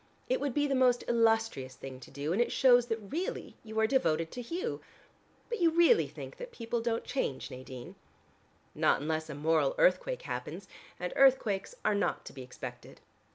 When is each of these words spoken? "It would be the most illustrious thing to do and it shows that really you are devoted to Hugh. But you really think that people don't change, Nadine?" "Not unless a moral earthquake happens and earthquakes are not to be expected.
"It 0.27 0.39
would 0.39 0.55
be 0.55 0.65
the 0.65 0.73
most 0.73 1.03
illustrious 1.07 1.75
thing 1.75 1.99
to 1.99 2.09
do 2.09 2.33
and 2.33 2.41
it 2.41 2.51
shows 2.51 2.87
that 2.87 2.97
really 2.97 3.55
you 3.63 3.79
are 3.79 3.85
devoted 3.85 4.31
to 4.31 4.41
Hugh. 4.41 4.81
But 5.47 5.59
you 5.59 5.69
really 5.69 6.07
think 6.07 6.37
that 6.37 6.51
people 6.51 6.81
don't 6.81 7.03
change, 7.03 7.51
Nadine?" 7.51 7.93
"Not 8.73 9.01
unless 9.01 9.29
a 9.29 9.35
moral 9.35 9.75
earthquake 9.77 10.23
happens 10.23 10.67
and 10.99 11.13
earthquakes 11.15 11.75
are 11.85 11.93
not 11.93 12.25
to 12.25 12.33
be 12.33 12.41
expected. 12.41 12.99